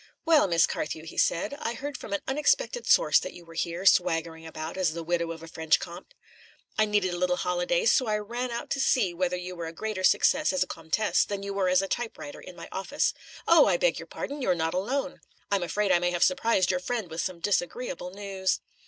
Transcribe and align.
"Well, 0.25 0.47
Miss 0.47 0.65
Carthew," 0.65 1.05
he 1.05 1.19
said, 1.19 1.53
"I 1.59 1.75
heard 1.75 1.95
from 1.95 2.11
an 2.11 2.23
unexpected 2.27 2.87
source 2.87 3.19
that 3.19 3.35
you 3.35 3.45
were 3.45 3.53
here, 3.53 3.85
swaggering 3.85 4.47
about 4.47 4.75
as 4.75 4.93
the 4.95 5.03
widow 5.03 5.29
of 5.31 5.43
a 5.43 5.47
French 5.47 5.79
Comte. 5.79 6.15
I 6.75 6.85
needed 6.85 7.13
a 7.13 7.17
little 7.19 7.35
holiday, 7.35 7.81
and 7.81 7.89
so 7.89 8.07
I 8.07 8.17
ran 8.17 8.49
out 8.49 8.71
to 8.71 8.79
see 8.79 9.13
whether 9.13 9.37
you 9.37 9.55
were 9.55 9.67
a 9.67 9.71
greater 9.73 10.03
success 10.03 10.51
as 10.53 10.63
a 10.63 10.67
Comtesse 10.67 11.23
than 11.25 11.43
you 11.43 11.53
were 11.53 11.69
as 11.69 11.83
a 11.83 11.87
typewriter 11.87 12.41
in 12.41 12.55
my 12.55 12.67
office. 12.71 13.13
Oh! 13.47 13.67
I 13.67 13.77
beg 13.77 13.99
your 13.99 14.07
pardon. 14.07 14.41
You're 14.41 14.55
not 14.55 14.73
alone. 14.73 15.19
I'm 15.51 15.61
afraid 15.61 15.91
I 15.91 15.99
may 15.99 16.09
have 16.09 16.23
surprised 16.23 16.71
your 16.71 16.79
friend 16.79 17.07
with 17.11 17.21
some 17.21 17.39
disagreeable 17.39 18.09
news." 18.09 18.59